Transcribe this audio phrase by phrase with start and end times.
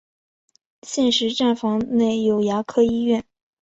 [0.81, 3.23] 现时站房内有牙科医院。